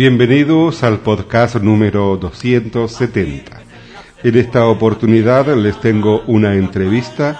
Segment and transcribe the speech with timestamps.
[0.00, 3.60] Bienvenidos al podcast número 270.
[4.22, 7.38] En esta oportunidad les tengo una entrevista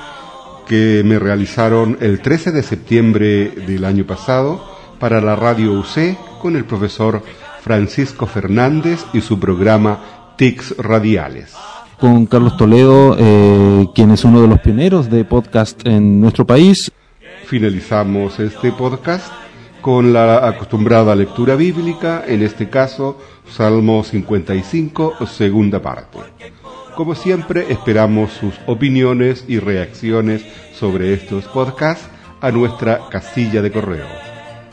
[0.68, 4.62] que me realizaron el 13 de septiembre del año pasado
[4.98, 7.23] para la radio UC con el profesor
[7.62, 11.54] Francisco Fernández y su programa TICS Radiales.
[11.98, 16.92] Con Carlos Toledo, eh, quien es uno de los pioneros de podcast en nuestro país.
[17.46, 19.32] Finalizamos este podcast
[19.80, 23.16] con la acostumbrada lectura bíblica, en este caso
[23.48, 26.19] Salmo 55, segunda parte.
[26.95, 32.07] Como siempre, esperamos sus opiniones y reacciones sobre estos podcasts
[32.41, 34.07] a nuestra casilla de correo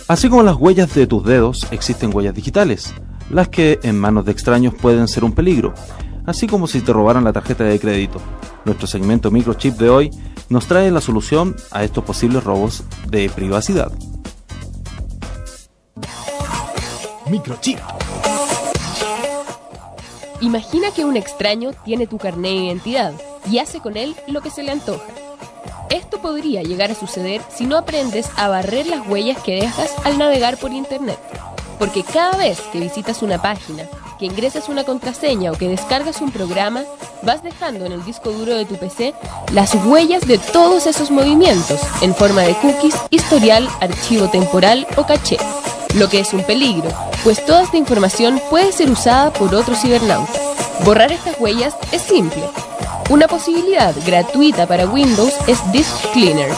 [0.08, 2.92] Así como las huellas de tus dedos, existen huellas digitales,
[3.30, 5.72] las que en manos de extraños pueden ser un peligro,
[6.26, 8.20] así como si te robaran la tarjeta de crédito.
[8.66, 10.10] Nuestro segmento microchip de hoy
[10.50, 13.90] nos trae la solución a estos posibles robos de privacidad.
[17.30, 17.78] Microchip.
[20.40, 23.12] Imagina que un extraño tiene tu carné de identidad
[23.50, 25.04] y hace con él lo que se le antoja.
[25.90, 30.18] Esto podría llegar a suceder si no aprendes a barrer las huellas que dejas al
[30.18, 31.18] navegar por Internet.
[31.78, 33.84] Porque cada vez que visitas una página,
[34.18, 36.82] que ingresas una contraseña o que descargas un programa,
[37.22, 39.14] vas dejando en el disco duro de tu PC
[39.52, 45.36] las huellas de todos esos movimientos en forma de cookies, historial, archivo temporal o caché.
[45.94, 46.90] Lo que es un peligro,
[47.22, 50.32] pues toda esta información puede ser usada por otro cibernauta.
[50.84, 52.42] Borrar estas huellas es simple.
[53.10, 56.50] Una posibilidad gratuita para Windows es Disk Cleaner.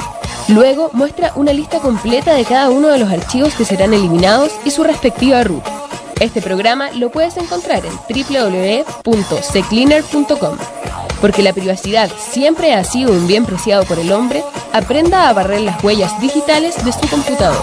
[0.48, 4.70] Luego muestra una lista completa de cada uno de los archivos que serán eliminados y
[4.70, 5.62] su respectiva root.
[6.20, 10.56] Este programa lo puedes encontrar en www.secleaner.com.
[11.22, 14.44] Porque la privacidad siempre ha sido un bien preciado por el hombre,
[14.74, 17.56] aprenda a barrer las huellas digitales de su computador.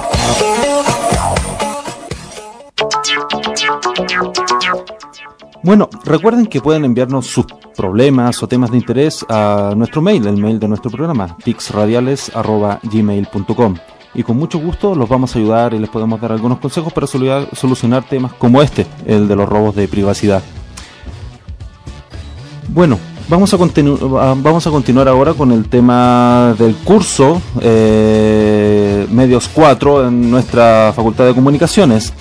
[5.62, 7.45] Bueno, recuerden que pueden enviarnos sus
[7.75, 13.75] problemas o temas de interés a nuestro mail, el mail de nuestro programa, pixradiales.gmail.com.
[14.16, 17.06] Y con mucho gusto los vamos a ayudar y les podemos dar algunos consejos para
[17.07, 20.42] solu- solucionar temas como este, el de los robos de privacidad.
[22.69, 22.98] Bueno,
[23.30, 31.26] vamos a, continuar ahora con el tema del curso eh, Medios 4 en nuestra Facultad
[31.28, 32.12] de Comunicaciones.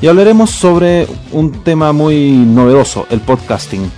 [0.00, 3.90] Y hablaremos sobre un tema muy novedoso, el podcasting.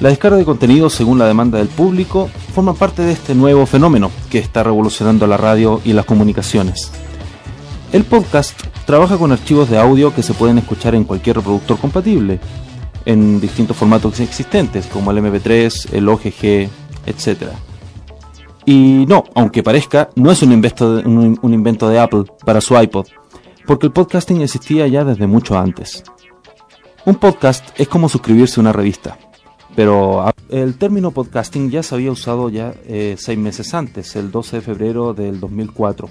[0.00, 4.10] La descarga de contenido según la demanda del público forma parte de este nuevo fenómeno
[4.30, 6.92] que está revolucionando la radio y las comunicaciones.
[7.92, 12.40] El podcast trabaja con archivos de audio que se pueden escuchar en cualquier reproductor compatible,
[13.04, 16.68] en distintos formatos existentes, como el MP3, el OGG,
[17.06, 17.52] etc.
[18.66, 23.06] Y no, aunque parezca, no es un invento, de, Apple para su iPod,
[23.66, 26.04] porque el podcasting existía ya desde mucho antes.
[27.06, 29.18] Un podcast es como suscribirse a una revista,
[29.74, 34.56] pero el término podcasting ya se había usado ya eh, seis meses antes, el 12
[34.56, 36.08] de febrero del 2004.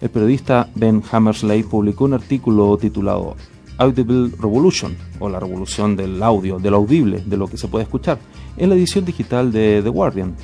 [0.00, 3.34] El periodista Ben Hammersley publicó un artículo titulado
[3.78, 8.18] Audible Revolution, o la revolución del audio, del audible, de lo que se puede escuchar,
[8.56, 10.34] en la edición digital de The Guardian.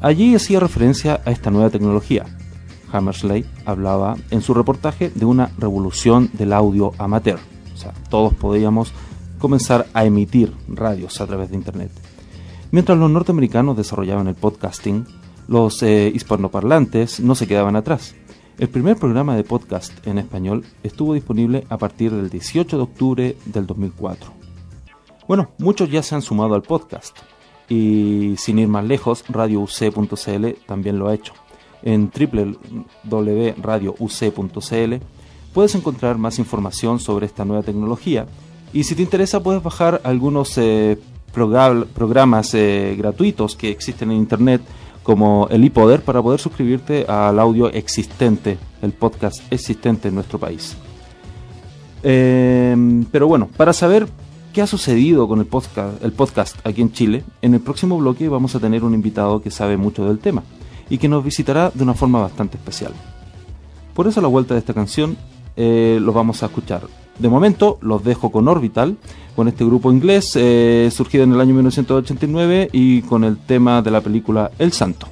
[0.00, 2.26] Allí hacía referencia a esta nueva tecnología.
[2.92, 7.38] Hammersley hablaba en su reportaje de una revolución del audio amateur.
[7.74, 8.92] O sea, todos podíamos
[9.38, 11.90] comenzar a emitir radios a través de Internet.
[12.70, 15.06] Mientras los norteamericanos desarrollaban el podcasting,
[15.46, 18.14] los eh, hispanoparlantes no se quedaban atrás.
[18.58, 23.36] El primer programa de podcast en español estuvo disponible a partir del 18 de octubre
[23.44, 24.32] del 2004.
[25.28, 27.16] Bueno, muchos ya se han sumado al podcast
[27.68, 31.34] y sin ir más lejos, radiouc.cl también lo ha hecho.
[31.84, 34.94] En www.radiouc.cl
[35.54, 38.26] puedes encontrar más información sobre esta nueva tecnología
[38.72, 40.98] y si te interesa puedes bajar algunos eh,
[41.32, 44.62] programas eh, gratuitos que existen en Internet
[45.08, 50.76] como el iPoder para poder suscribirte al audio existente, el podcast existente en nuestro país.
[52.02, 52.76] Eh,
[53.10, 54.06] pero bueno, para saber
[54.52, 58.28] qué ha sucedido con el podcast, el podcast aquí en Chile, en el próximo bloque
[58.28, 60.42] vamos a tener un invitado que sabe mucho del tema
[60.90, 62.92] y que nos visitará de una forma bastante especial.
[63.94, 65.16] Por eso a la vuelta de esta canción
[65.56, 66.82] eh, lo vamos a escuchar.
[67.18, 68.96] De momento los dejo con Orbital,
[69.34, 73.90] con este grupo inglés eh, surgido en el año 1989 y con el tema de
[73.90, 75.08] la película El Santo.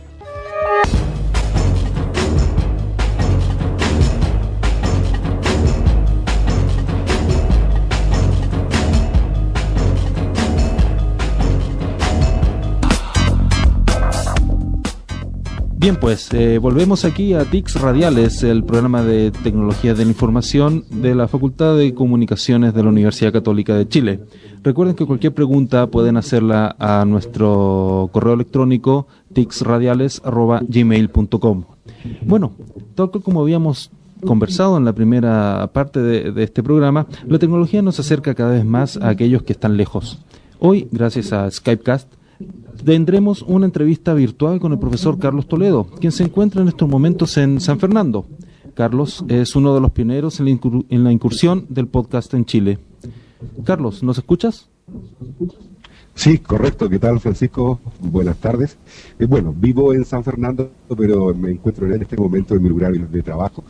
[15.86, 20.84] Bien, pues eh, volvemos aquí a TICS Radiales, el programa de tecnología de la información
[20.90, 24.18] de la Facultad de Comunicaciones de la Universidad Católica de Chile.
[24.64, 31.64] Recuerden que cualquier pregunta pueden hacerla a nuestro correo electrónico ticsradiales.gmail.com.
[32.22, 32.50] Bueno,
[32.96, 33.92] tal como habíamos
[34.26, 38.96] conversado en la primera parte de este programa, la tecnología nos acerca cada vez más
[38.96, 40.18] a aquellos que están lejos.
[40.58, 42.12] Hoy, gracias a Skypecast,
[42.86, 47.36] tendremos una entrevista virtual con el profesor Carlos Toledo, quien se encuentra en estos momentos
[47.36, 48.26] en San Fernando.
[48.74, 52.78] Carlos es uno de los pioneros en la, incursión del podcast en Chile.
[53.64, 54.68] Carlos, ¿nos escuchas?
[56.16, 56.88] Sí, correcto.
[56.88, 57.78] ¿Qué tal, Francisco?
[58.00, 58.78] Buenas tardes.
[59.18, 62.92] Eh, bueno, vivo en San Fernando, pero me encuentro en este momento en mi lugar
[62.94, 63.62] de trabajo,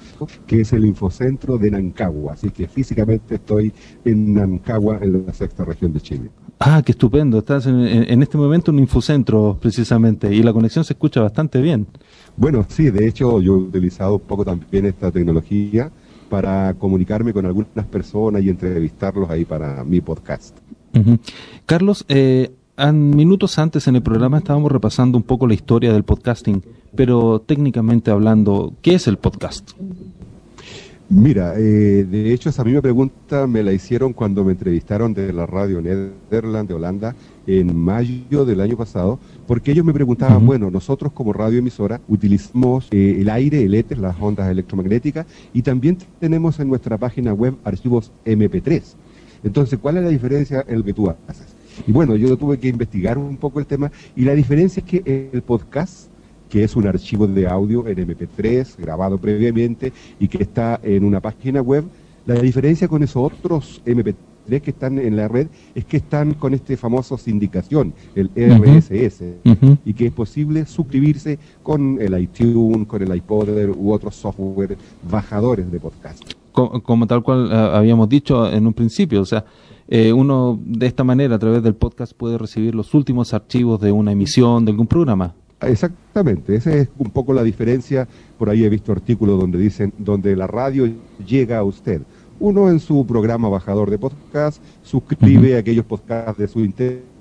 [0.46, 2.34] que es el Infocentro de Nancagua.
[2.34, 3.72] Así que físicamente estoy
[4.04, 6.30] en Nancagua, en la sexta región de Chile.
[6.60, 7.38] Ah, qué estupendo.
[7.38, 11.60] Estás en, en este momento en un Infocentro, precisamente, y la conexión se escucha bastante
[11.60, 11.88] bien.
[12.36, 15.90] Bueno, sí, de hecho yo he utilizado un poco también esta tecnología
[16.30, 20.56] para comunicarme con algunas personas y entrevistarlos ahí para mi podcast.
[21.66, 22.52] Carlos, eh,
[22.92, 26.62] minutos antes en el programa estábamos repasando un poco la historia del podcasting,
[26.94, 29.72] pero técnicamente hablando, ¿qué es el podcast?
[31.08, 35.46] Mira, eh, de hecho esa misma pregunta me la hicieron cuando me entrevistaron de la
[35.46, 37.14] radio Nederland de Holanda
[37.46, 43.18] en mayo del año pasado, porque ellos me preguntaban, bueno, nosotros como radioemisora utilizamos eh,
[43.20, 48.10] el aire, el éter, las ondas electromagnéticas, y también tenemos en nuestra página web archivos
[48.24, 48.82] MP3.
[49.42, 51.56] Entonces, ¿cuál es la diferencia en lo que tú haces?
[51.86, 55.30] Y bueno, yo tuve que investigar un poco el tema y la diferencia es que
[55.32, 56.08] el podcast,
[56.48, 61.20] que es un archivo de audio en MP3 grabado previamente y que está en una
[61.20, 61.84] página web,
[62.24, 66.54] la diferencia con esos otros MP3 que están en la red es que están con
[66.54, 69.22] este famoso sindicación, el RSS,
[69.84, 74.76] y que es posible suscribirse con el iTunes, con el iPod u otros software
[75.08, 79.44] bajadores de podcast como, tal cual eh, habíamos dicho en un principio, o sea,
[79.88, 83.92] eh, uno de esta manera a través del podcast puede recibir los últimos archivos de
[83.92, 85.34] una emisión, de algún programa.
[85.60, 88.08] Exactamente, esa es un poco la diferencia.
[88.38, 90.90] Por ahí he visto artículos donde dicen, donde la radio
[91.24, 92.02] llega a usted.
[92.38, 97.15] Uno en su programa bajador de podcast suscribe aquellos podcasts de su interés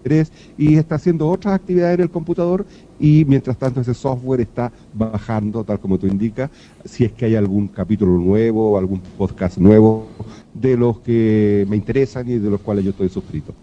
[0.58, 2.66] y está haciendo otras actividades en el computador
[3.00, 6.50] y mientras tanto ese software está bajando, tal como tú indicas,
[6.86, 10.08] si es que hay algún capítulo nuevo algún podcast nuevo
[10.54, 13.54] de los que me interesan y de los cuales yo estoy suscrito.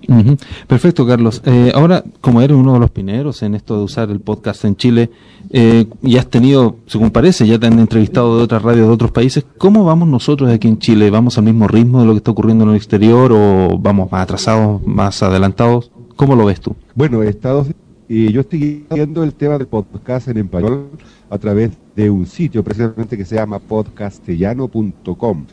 [0.67, 1.41] Perfecto, Carlos.
[1.47, 4.77] Eh, ahora, como eres uno de los pioneros en esto de usar el podcast en
[4.77, 5.11] Chile,
[5.51, 9.11] eh, y has tenido, según parece, ya te han entrevistado de otras radios de otros
[9.11, 11.11] países, ¿cómo vamos nosotros aquí en Chile?
[11.11, 14.23] ¿Vamos al mismo ritmo de lo que está ocurriendo en el exterior o vamos más
[14.23, 15.91] atrasados, más adelantados?
[16.17, 16.75] ¿Cómo lo ves tú?
[16.95, 17.69] Bueno, Estados
[18.09, 20.91] y yo estoy viendo el tema del podcast en español
[21.31, 25.47] a través de un sitio precisamente que se llama podcastellano.com,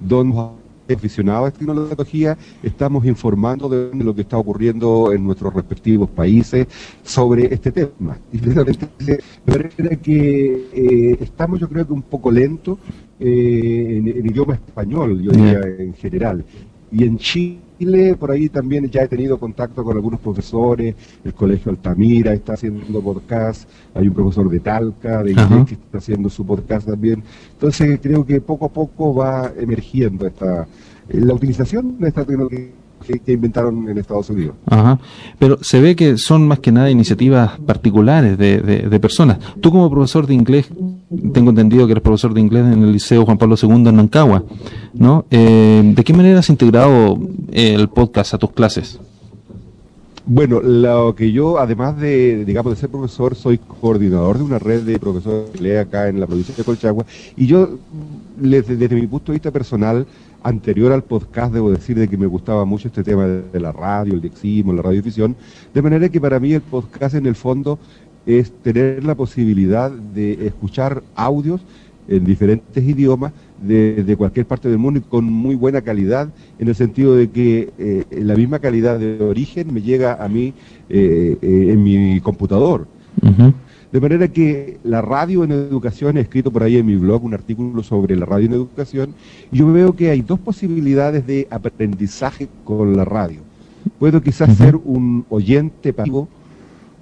[0.00, 6.08] donde aficionados a esta tecnología estamos informando de lo que está ocurriendo en nuestros respectivos
[6.08, 6.66] países
[7.02, 8.16] sobre este tema.
[8.32, 12.78] Y precisamente de manera que eh, estamos yo creo que un poco lentos
[13.18, 16.44] eh, en, en idioma español, yo diría en general.
[16.90, 17.58] Y en Chile,
[18.18, 20.94] por ahí también ya he tenido contacto con algunos profesores,
[21.24, 25.98] el Colegio Altamira está haciendo podcast, hay un profesor de Talca, de inglés, que está
[25.98, 27.22] haciendo su podcast también.
[27.52, 30.66] Entonces creo que poco a poco va emergiendo esta
[31.08, 32.68] eh, la utilización de esta tecnología
[33.06, 34.54] que, que inventaron en Estados Unidos.
[34.66, 34.98] Ajá.
[35.38, 39.38] Pero se ve que son más que nada iniciativas particulares de, de- de personas.
[39.60, 40.68] Tú como profesor de inglés,
[41.32, 44.44] tengo entendido que eres profesor de inglés en el Liceo Juan Pablo II en Nancagua,
[44.94, 45.24] ¿no?
[45.30, 47.18] Eh, ¿De qué manera has integrado
[47.52, 48.98] el podcast a tus clases?
[50.26, 54.82] Bueno, lo que yo, además de, digamos, de ser profesor, soy coordinador de una red
[54.82, 57.04] de profesores de inglés acá en la provincia de Colchagua,
[57.36, 57.68] y yo,
[58.36, 60.06] desde, desde mi punto de vista personal,
[60.42, 64.14] anterior al podcast, debo decir de que me gustaba mucho este tema de, la radio,
[64.14, 65.36] el lexismo, la radiodifusión,
[65.72, 67.78] de manera que para mí el podcast en el fondo
[68.26, 71.60] es tener la posibilidad de escuchar audios
[72.08, 73.32] en diferentes idiomas
[73.62, 76.28] de, cualquier parte del mundo y con muy buena calidad,
[76.58, 80.54] en el sentido de que eh, la misma calidad de origen me llega a mí
[80.88, 82.86] eh, eh, en mi computador.
[83.92, 87.34] De manera que la radio en educación, he escrito por ahí en mi blog un
[87.34, 89.14] artículo sobre la radio en educación,
[89.50, 93.40] y yo veo que hay dos posibilidades de aprendizaje con la radio.
[93.98, 96.28] Puedo quizás ser un oyente pasivo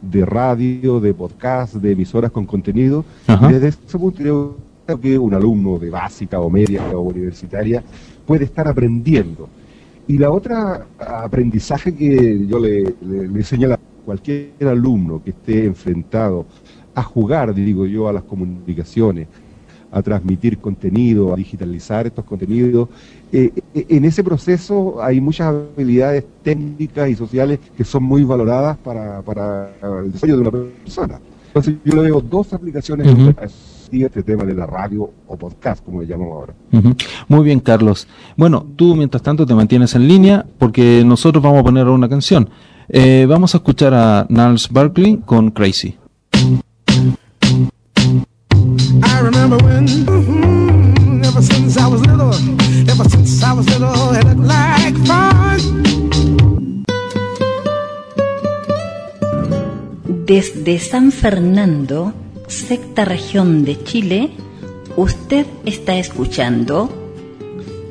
[0.00, 4.56] de radio, de podcast, de emisoras con contenido, y desde ese punto creo
[4.96, 7.84] que un alumno de básica o media o universitaria
[8.26, 9.46] puede estar aprendiendo.
[10.06, 16.46] Y la otra aprendizaje que yo le, le, a cualquier alumno que esté enfrentado
[16.98, 19.28] a jugar, digo yo, a las comunicaciones,
[19.90, 22.88] a transmitir contenido, a digitalizar estos contenidos.
[23.32, 28.76] Eh, eh, en ese proceso hay muchas habilidades técnicas y sociales que son muy valoradas
[28.78, 29.70] para, para
[30.04, 31.20] el desarrollo de una persona.
[31.48, 33.34] Entonces yo le veo dos aplicaciones Ujú.
[33.90, 36.54] y este tema de la radio o podcast, como le llamamos ahora.
[37.26, 38.06] Muy bien, Carlos.
[38.36, 42.50] Bueno, tú mientras tanto te mantienes en línea porque nosotros vamos a poner una canción.
[42.90, 45.96] Eh, vamos a escuchar a Niles Barkley con Crazy.
[60.28, 62.12] Desde San Fernando,
[62.48, 64.28] sexta región de Chile,
[64.94, 66.90] usted está escuchando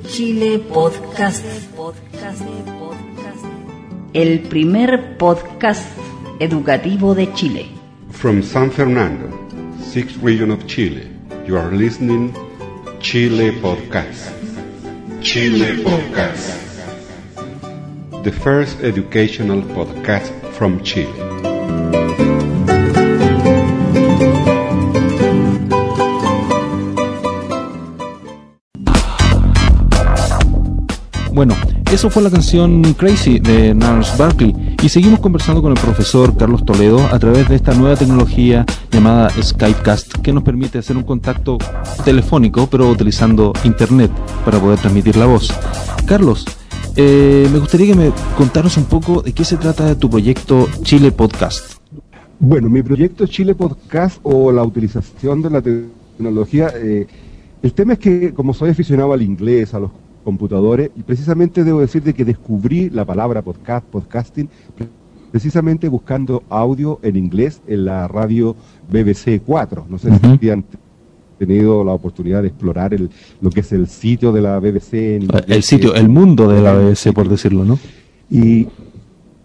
[0.07, 1.43] Chile Podcast.
[4.13, 5.81] El primer podcast
[6.39, 7.65] educativo de Chile.
[8.11, 9.35] From San Fernando,
[9.91, 11.07] sixth region of Chile,
[11.47, 12.31] you are listening
[12.99, 14.31] Chile Podcast.
[15.21, 16.53] Chile Podcast.
[18.21, 21.46] The first educational podcast from Chile.
[31.91, 34.53] Eso fue la canción Crazy de Niles Barkley
[34.83, 39.29] y seguimos conversando con el profesor Carlos Toledo a través de esta nueva tecnología llamada
[39.41, 41.57] Skypecast que nos permite hacer un contacto
[42.03, 44.11] telefónico pero utilizando internet
[44.43, 45.53] para poder transmitir la voz.
[46.05, 46.45] Carlos,
[46.97, 50.67] eh, me gustaría que me contaras un poco de qué se trata de tu proyecto
[50.83, 51.75] Chile Podcast.
[52.39, 57.07] Bueno, mi proyecto Chile Podcast o la utilización de la tecnología, eh,
[57.63, 59.91] el tema es que como soy aficionado al inglés, a los
[60.31, 64.87] computadores, y precisamente debo decirte que descubrí la palabra podcast, podcasting, pre-
[65.31, 68.53] precisamente buscando audio en inglés en la radio
[68.91, 69.85] BBC 4.
[69.89, 70.09] No sé
[70.41, 70.65] si han
[71.39, 75.21] tenido la oportunidad de explorar el, lo que es el sitio de la BBC en
[75.23, 75.43] inglés.
[75.47, 77.79] El sitio, el mundo de la BBC, por decirlo, ¿no?
[78.29, 78.67] y,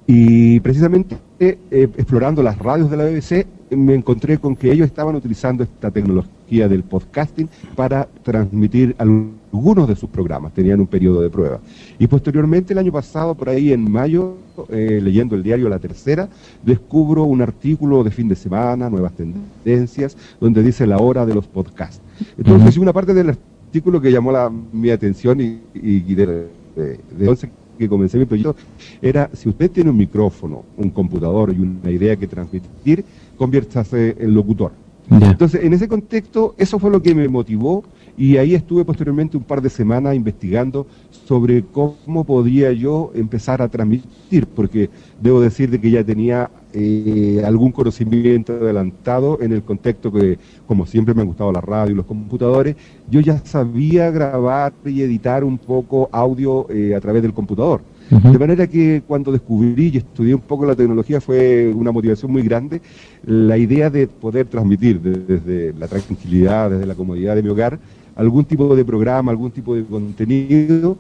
[0.08, 1.58] y precisamente eh,
[1.96, 6.32] explorando las radios de la BBC me encontré con que ellos estaban utilizando esta tecnología
[6.59, 11.61] del podcasting para transmitir algunos de sus programas, tenían un periodo de prueba.
[11.99, 14.37] Y posteriormente el año pasado, por ahí en mayo,
[14.68, 16.28] eh, leyendo el diario La Tercera,
[16.64, 21.47] descubro un artículo de fin de semana, nuevas tendencias, donde dice la hora de los
[21.47, 22.00] podcasts.
[22.37, 27.88] Entonces, una parte del artículo que llamó la, mi atención y, y de, de, que
[27.88, 28.54] comencé mi proyecto
[29.00, 33.04] era si usted tiene un micrófono, un computador y una idea que transmitir,
[33.37, 34.73] conviértase en locutor.
[35.11, 37.85] Entonces, en ese contexto, eso fue lo que me motivó
[38.16, 40.87] y ahí estuve posteriormente un par de semanas investigando
[41.26, 44.90] sobre cómo podría yo empezar a transmitir, porque
[45.21, 50.87] debo decir de que ya tenía eh, algún conocimiento adelantado en el contexto que, como
[50.87, 52.76] siempre me han gustado la radio y los computadores,
[53.11, 57.80] yo ya sabía grabar y editar un poco audio eh, a través del computador.
[58.21, 62.42] De manera que cuando descubrí y estudié un poco la tecnología fue una motivación muy
[62.42, 62.83] grande
[63.23, 67.81] la idea de poder transmitir de- desde la tranquilidad, desde la comodidad de mi hogar,
[68.14, 70.99] algún tipo de programa, algún tipo de contenido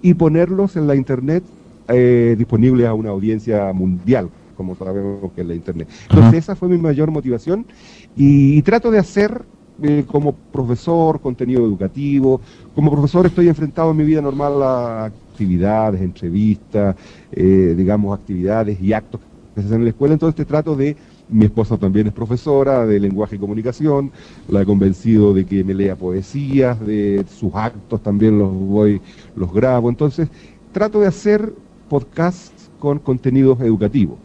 [0.00, 1.44] y ponerlos en la internet
[1.88, 5.88] eh, disponibles a una audiencia mundial, como sabemos que es la internet.
[6.02, 6.36] Entonces Ajá.
[6.38, 7.66] esa fue mi mayor motivación
[8.14, 9.44] y, y trato de hacer
[9.82, 12.40] eh, como profesor contenido educativo.
[12.74, 16.94] Como profesor estoy enfrentado en mi vida normal a actividades, entrevistas,
[17.32, 19.20] eh, digamos actividades y actos
[19.54, 20.96] que se hacen en la escuela, entonces trato de
[21.28, 24.10] mi esposa también es profesora de lenguaje y comunicación,
[24.48, 29.00] la he convencido de que me lea poesías, de sus actos también los voy,
[29.34, 29.88] los grabo.
[29.88, 30.28] Entonces,
[30.72, 31.54] trato de hacer
[31.88, 34.16] podcasts con contenidos educativos.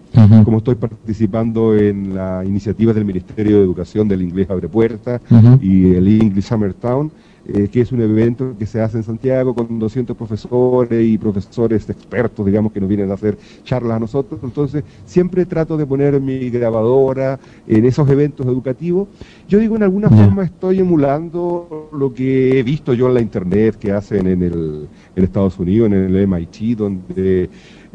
[0.43, 5.59] Como estoy participando en la iniciativa del Ministerio de Educación del Inglés Abre Puertas Ujú.
[5.61, 7.11] y el English Summertown,
[7.48, 11.89] eh, que es un evento que se hace en Santiago con 200 profesores y profesores
[11.89, 14.39] expertos, digamos, que nos vienen a hacer charlas a nosotros.
[14.44, 19.08] Entonces, siempre trato de poner mi grabadora en esos eventos educativos.
[19.48, 23.75] Yo digo, en alguna forma estoy emulando lo que he visto yo en la internet
[23.77, 27.50] que hacen en, el, en Estados Unidos, en el MIT, donde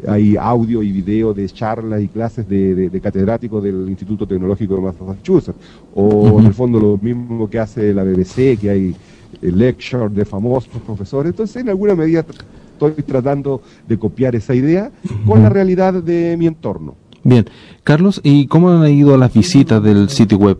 [0.07, 4.75] hay audio y video de charlas y clases de, de- de catedráticos del Instituto Tecnológico
[4.75, 5.57] de Massachusetts,
[5.93, 8.95] o en el fondo lo mismo que hace la BBC, que hay
[9.43, 11.31] eh, lectures de famosos profesores.
[11.31, 12.25] Entonces, en alguna medida
[12.73, 14.91] estoy tratando de copiar esa idea
[15.25, 16.95] con la realidad de mi entorno.
[17.23, 17.45] Bien.
[17.83, 20.57] Carlos, ¿y cómo han ido las visitas del sitio web?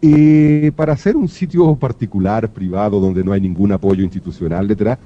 [0.00, 4.98] Y para hacer un sitio particular, privado, donde no hay ningún apoyo institucional detrás,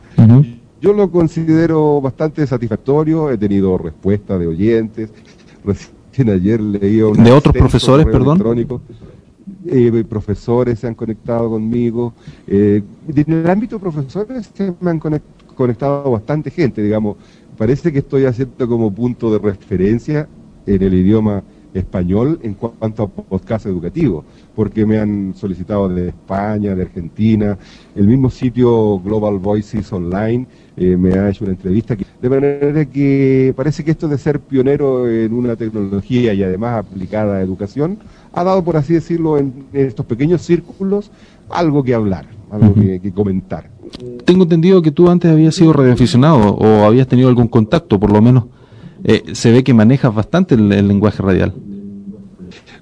[0.81, 3.31] yo lo considero bastante satisfactorio.
[3.31, 5.11] He tenido respuestas de oyentes.
[5.65, 8.37] Recién ayer leí un ¿De otros profesores, perdón?
[8.37, 8.81] electrónico.
[9.67, 12.15] Eh, profesores se han conectado conmigo.
[12.47, 12.83] Eh,
[13.15, 15.23] en el ámbito de profesores se me han conec-
[15.55, 17.17] conectado bastante gente, digamos.
[17.57, 20.29] Parece que estoy haciendo como punto de referencia
[20.67, 21.43] en el idioma
[21.75, 27.59] español en cuanto a podcast educativo, porque me han solicitado de España, de Argentina,
[27.95, 33.53] el mismo sitio Global Voices Online eh, me ha hecho una entrevista, de manera que
[33.57, 37.99] parece que esto de ser pionero en una tecnología y además aplicada a educación,
[38.33, 41.11] ha dado, por así decirlo, en estos pequeños círculos
[41.51, 43.71] algo que hablar, algo que, que comentar.
[44.25, 48.21] Tengo entendido que tú antes habías sido radioaficionado o habías tenido algún contacto, por lo
[48.21, 48.45] menos.
[49.05, 51.55] Eh, se ve que manejas bastante el, lenguaje radial.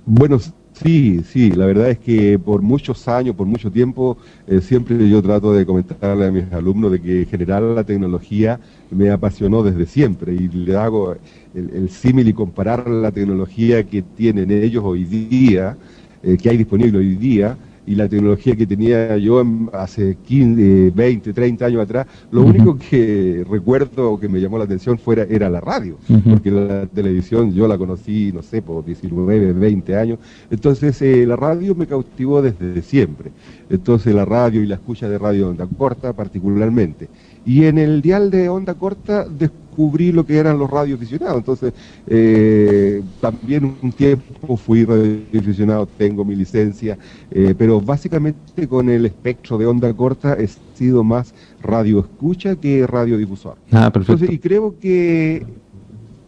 [0.05, 0.39] Bueno,
[0.73, 5.23] sí, sí, la verdad es que por muchos años, por mucho tiempo, eh, siempre yo
[5.23, 9.87] trato de comentarle a mis alumnos de que en general la tecnología me apasionó desde
[9.87, 11.17] siempre y le hago
[11.55, 15.77] el, el símil y comparar la tecnología que tienen ellos hoy día,
[16.23, 20.93] eh, que hay disponible hoy día, y la tecnología que tenía yo hace 15, eh,
[20.95, 25.23] 20, 30 años atrás, lo único que recuerdo o que me llamó la atención fuera,
[25.23, 25.97] era la radio,
[26.29, 30.19] porque la televisión yo la conocí, no sé, por 19, 20 años,
[30.51, 33.31] entonces eh, la radio me cautivó desde siempre,
[33.71, 37.09] entonces la radio y la escucha de radio onda corta particularmente.
[37.45, 39.66] Y en el dial de onda corta descubrí
[40.13, 41.39] lo que eran los radioaficionados.
[41.39, 41.73] Entonces,
[42.07, 46.99] eh, también un tiempo fui radioaficionado, tengo mi licencia,
[47.31, 52.87] eh, pero básicamente con el espectro de onda corta he sido más radio escucha que
[52.87, 53.57] radiodifusor.
[53.71, 54.13] Ah, perfecto.
[54.13, 55.47] Entonces, y creo que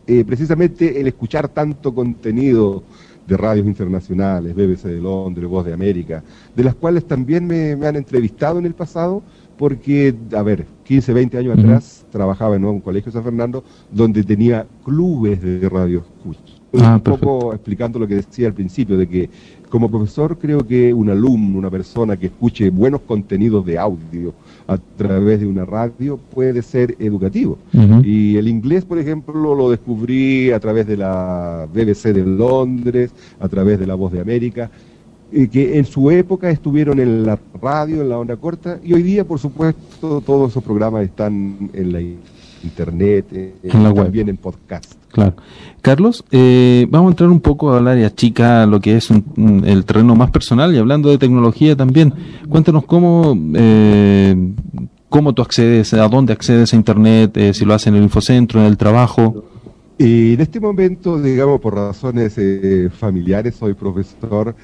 [0.07, 2.83] eh, precisamente el escuchar tanto contenido
[3.27, 6.23] de radios internacionales, BBC de Londres, Voz de América,
[6.57, 9.23] de las cuales también me, me han entrevistado en el pasado,
[9.59, 14.23] porque, a ver, 15, 20 años atrás trabajaba en un colegio de San Fernando donde
[14.23, 16.05] tenía clubes de radio.
[16.81, 19.31] Ah, un poco explicando lo que decía al principio, de que
[19.71, 24.35] como profesor creo que un alumno, una persona que escuche buenos contenidos de audio
[24.67, 27.59] a través de una radio puede ser educativo.
[28.03, 33.49] Y el inglés, por ejemplo, lo descubrí a través de la BBC de Londres, a
[33.49, 34.71] través de la Voz de América,
[35.33, 39.03] eh, que en su época estuvieron en la radio, en la onda corta, y hoy
[39.03, 42.01] día, por supuesto, todos esos programas están en la
[42.63, 44.05] internet, eh, En la web.
[44.05, 44.95] también en podcast.
[45.13, 45.35] Claro.
[45.81, 49.85] Carlos, eh, vamos a entrar un poco al área chica, lo que es un- el
[49.85, 52.13] terreno más personal y hablando de tecnología también.
[52.49, 54.35] Cuéntanos cómo, eh,
[55.09, 58.67] cómo tú accedes, a dónde accedes a Internet, si lo haces en el infocentro, en
[58.67, 59.45] el trabajo.
[59.97, 62.37] Y en este momento, digamos, por razones
[62.99, 64.55] familiares, soy profesor,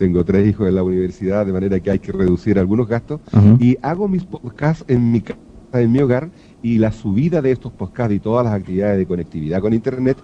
[0.00, 3.20] tengo tres hijos en la universidad, de manera que hay que reducir algunos gastos,
[3.58, 5.38] y hago mis podcasts en mi casa,
[5.74, 6.30] en mi hogar,
[6.62, 10.16] y la subida de estos podcasts y todas las actividades de conectividad con Internet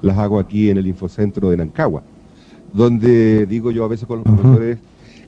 [0.00, 2.02] las hago aquí en el Infocentro de Nancagua,
[2.72, 4.78] donde digo yo a veces con los profesores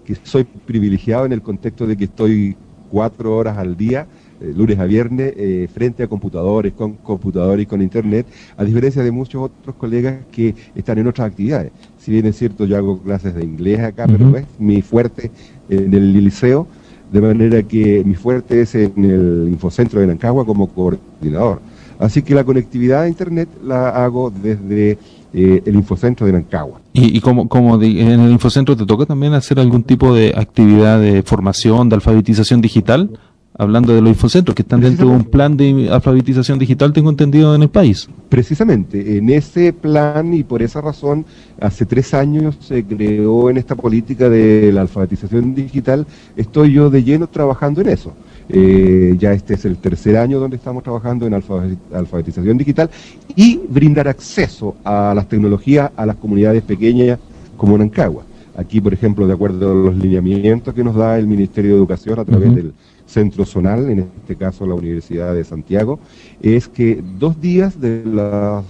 [0.05, 2.57] que soy privilegiado en el contexto de que estoy
[2.91, 4.09] cuatro horas al día,
[4.41, 9.11] lunes a viernes, eh, frente a computadores, con computadores y con internet, a diferencia de
[9.11, 11.73] muchos otros colegas que están en otras actividades.
[11.99, 15.31] Si bien es cierto, yo hago clases de inglés acá, pero es mi fuerte
[15.69, 16.67] en el liceo,
[17.13, 21.61] de manera que mi fuerte es en el Infocentro de Nancagua como coordinador.
[21.99, 24.99] Así que la conectividad a internet la hago desde
[25.33, 26.81] eh, el Infocentro de Nancagua.
[26.93, 31.01] Y, y como, como en el infocentro te toca también hacer algún tipo de actividad
[31.01, 33.19] de formación, de alfabetización digital,
[33.57, 37.55] hablando de los infocentros que están dentro de un plan de alfabetización digital, tengo entendido,
[37.55, 38.09] en el país.
[38.29, 41.25] Precisamente, en ese plan y por esa razón,
[41.61, 47.05] hace tres años se creó en esta política de la alfabetización digital, estoy yo de
[47.05, 48.13] lleno trabajando en eso.
[48.49, 52.91] Eh, ya este es el tercer año donde estamos trabajando en alfabeti- alfabetización digital
[53.35, 57.19] y brindar acceso a las tecnologías a las comunidades pequeñas
[57.57, 58.25] como Nancagua.
[58.57, 62.19] Aquí, por ejemplo, de acuerdo a los lineamientos que nos da el Ministerio de Educación
[62.19, 62.75] a través del
[63.07, 65.99] centro zonal, en este caso la Universidad de Santiago,
[66.43, 68.65] es que dos días de las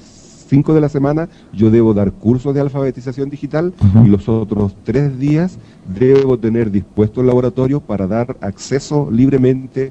[0.48, 3.72] cinco de la semana yo debo dar cursos de alfabetización digital
[4.04, 5.58] y los otros tres días
[5.98, 9.90] debo tener dispuesto el laboratorio para dar acceso libremente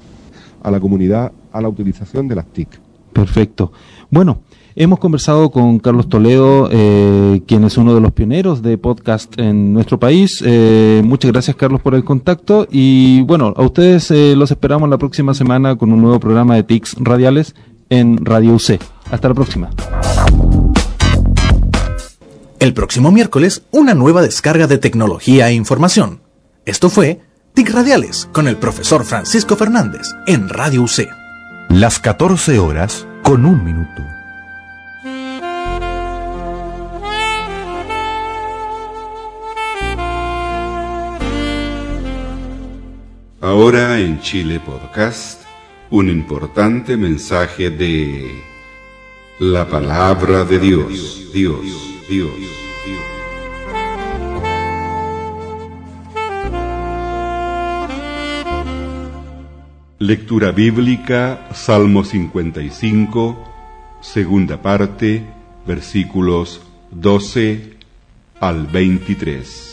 [0.61, 2.79] a la comunidad a la utilización de las TIC.
[3.11, 3.71] Perfecto.
[4.09, 4.39] Bueno,
[4.75, 9.73] hemos conversado con Carlos Toledo, eh, quien es uno de los pioneros de podcast en
[9.73, 10.43] nuestro país.
[10.45, 12.67] Eh, muchas gracias, Carlos, por el contacto.
[12.71, 16.63] Y bueno, a ustedes eh, los esperamos la próxima semana con un nuevo programa de
[16.63, 17.55] TICs radiales
[17.89, 18.79] en Radio UC.
[19.11, 19.69] Hasta la próxima.
[22.59, 26.21] El próximo miércoles, una nueva descarga de tecnología e información.
[26.65, 27.19] Esto fue
[27.53, 31.09] TIC Radiales con el profesor Francisco Fernández en Radio UC.
[31.69, 34.12] Las 14 horas con un minuto.
[43.43, 45.41] Ahora en Chile Podcast,
[45.89, 48.41] un importante mensaje de
[49.37, 51.59] la palabra de Dios, Dios,
[52.07, 52.31] Dios.
[59.99, 63.37] Lectura bíblica, Salmo 55,
[63.99, 65.21] segunda parte,
[65.67, 67.73] versículos 12
[68.39, 69.72] al 23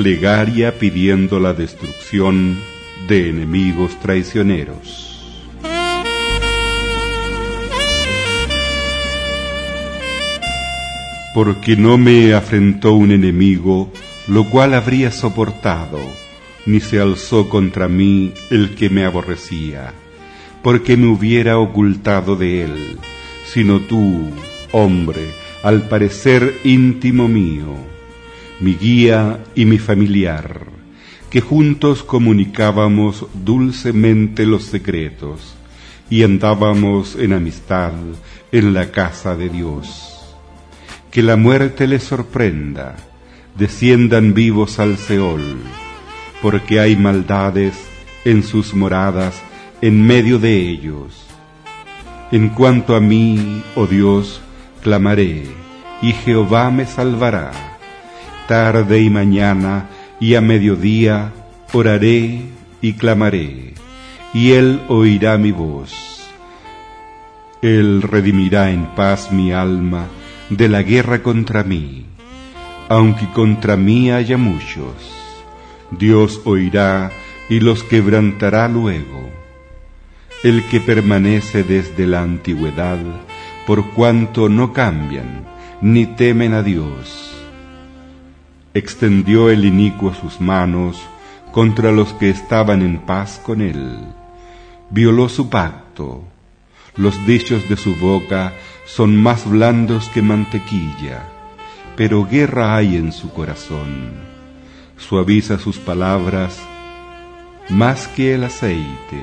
[0.00, 2.58] plegaria pidiendo la destrucción
[3.06, 5.28] de enemigos traicioneros.
[11.34, 13.92] Porque no me afrentó un enemigo,
[14.26, 16.00] lo cual habría soportado,
[16.64, 19.92] ni se alzó contra mí el que me aborrecía,
[20.62, 22.98] porque me hubiera ocultado de él,
[23.44, 24.30] sino tú,
[24.72, 25.26] hombre,
[25.62, 27.89] al parecer íntimo mío
[28.60, 30.66] mi guía y mi familiar,
[31.30, 35.54] que juntos comunicábamos dulcemente los secretos
[36.10, 37.92] y andábamos en amistad
[38.52, 40.36] en la casa de Dios.
[41.10, 42.96] Que la muerte les sorprenda,
[43.56, 45.56] desciendan vivos al Seol,
[46.42, 47.74] porque hay maldades
[48.26, 49.40] en sus moradas
[49.80, 51.26] en medio de ellos.
[52.30, 54.42] En cuanto a mí, oh Dios,
[54.82, 55.44] clamaré,
[56.02, 57.69] y Jehová me salvará
[58.50, 61.32] tarde y mañana y a mediodía
[61.72, 62.40] oraré
[62.82, 63.74] y clamaré,
[64.34, 65.92] y él oirá mi voz.
[67.62, 70.08] Él redimirá en paz mi alma
[70.48, 72.06] de la guerra contra mí,
[72.88, 74.96] aunque contra mí haya muchos.
[75.92, 77.12] Dios oirá
[77.48, 79.30] y los quebrantará luego.
[80.42, 82.98] El que permanece desde la antigüedad,
[83.64, 85.44] por cuanto no cambian
[85.80, 87.30] ni temen a Dios
[88.74, 91.00] extendió el inicuo sus manos
[91.52, 93.98] contra los que estaban en paz con él.
[94.90, 96.24] Violó su pacto.
[96.96, 98.52] Los dichos de su boca
[98.86, 101.24] son más blandos que mantequilla,
[101.96, 104.10] pero guerra hay en su corazón.
[104.96, 106.60] Suaviza sus palabras
[107.68, 109.22] más que el aceite,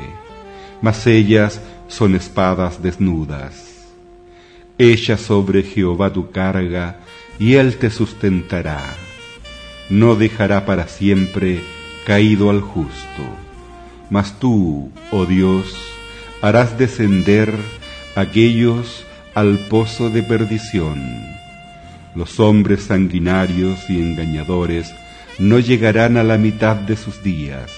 [0.82, 3.86] mas ellas son espadas desnudas.
[4.78, 7.00] Echa sobre Jehová tu carga,
[7.40, 9.07] y él te sustentará.
[9.90, 11.62] No dejará para siempre
[12.06, 13.24] caído al justo.
[14.10, 15.76] Mas tú, oh Dios,
[16.42, 17.54] harás descender
[18.16, 21.02] aquellos al pozo de perdición.
[22.16, 24.92] Los hombres sanguinarios y engañadores
[25.40, 27.72] no llegarán a la mitad de sus días,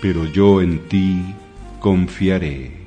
[0.00, 1.34] pero yo en ti
[1.80, 2.78] confiaré.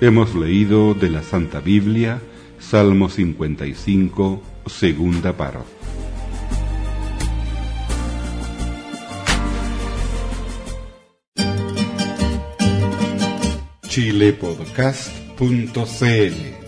[0.00, 2.20] Hemos leído de la Santa Biblia,
[2.58, 5.78] Salmo 55, segunda parte.
[13.88, 16.67] chilepodcast.cl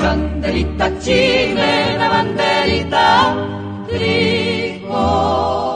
[0.00, 3.36] banderita chilena, banderita
[3.86, 5.69] tricolor.